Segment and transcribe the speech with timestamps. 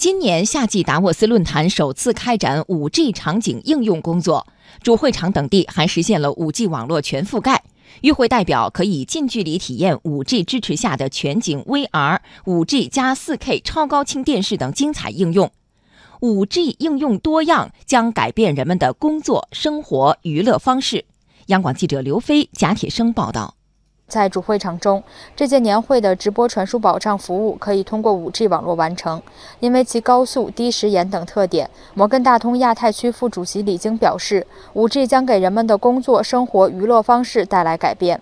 [0.00, 4.46] 今年夏季达沃斯论坛首次开展 5G 场景应用工作，
[4.82, 7.62] 主会场等地还实现了 5G 网络全覆盖。
[8.00, 15.52] 与会代表可以近距离体验 5G 支持下的全景 VR、5G 加 4K 超高清电视等精彩应用。
[16.20, 21.04] 5G 应用多样，将改变人们的工作、生活、娱乐方式。
[21.48, 23.54] 央广记者刘飞、贾铁生报道。
[24.10, 25.02] 在主会场中，
[25.36, 29.22] 这届年会的直播传输保障服务可以通过 5G 网络完成。
[29.60, 34.44] 因为其高速、低时延等特点，摩根大通亚太区副主席李晶表示
[34.74, 38.20] ，5G 将给人们的工作、生活、娱乐方式带来改变。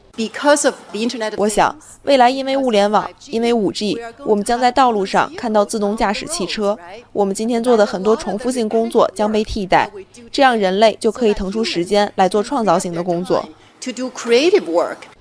[1.36, 6.76] 我想，未来因为物联网，因为 5G，我们将在道路上看到自动驾驶汽车。
[7.12, 9.88] 我们今天做的很多重复性工作将被替代，
[10.30, 13.48] 这样人类就可以腾出时间来做创造性的工作。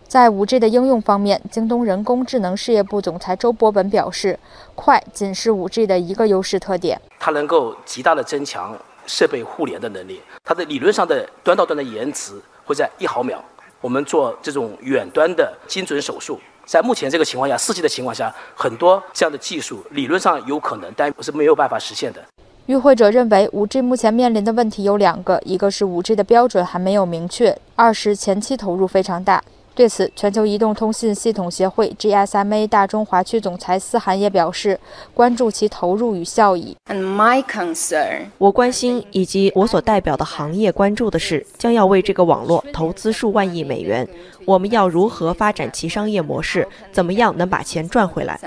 [0.08, 4.40] 在 5G 的应用方面，京东人工智能事业部总裁周博文表示，
[4.74, 7.00] 快仅是 5G 的一个优势特点。
[7.20, 8.74] 它能够极大的增强
[9.06, 13.44] 设备互联的能力，它的理论上的端到端的延迟会在一毫秒。
[13.82, 22.24] 我们做这种远端的精准手术，在目前这个情况下，4G 的情况下，很多这样的技术理论上有可能，但是没有办法实现的。
[22.68, 29.44] 与会者认为，5G 目前面临的问题有两个，一个是 5G 的标准还没有明确，二是前期投入非常大。
[29.78, 34.80] 对此，全球移动通信系统协会 GSMA 大中华区总裁思涵也表示，
[35.14, 36.76] 关注其投入与效益。
[38.40, 44.08] 我关心以及我所代表的行业关注的是，将要为这个网络投资数万亿美元，
[44.48, 46.68] 我们要如何发展其商业模式？
[46.92, 48.40] 怎么样能把钱赚回来？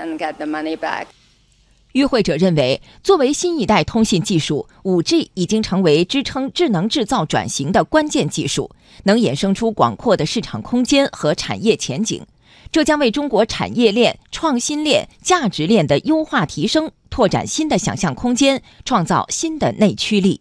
[1.93, 8.71] 与会者认为，作为新一代通信技术，5G 已经成为支撑智能制造转型的关键技术，
[9.03, 12.25] 能衍生出广阔的市场空间和产业前景。
[12.71, 20.39] 这将为中国产业链、创新链、价值链的优化提升拓展新的想象空间，创造新的内驱力。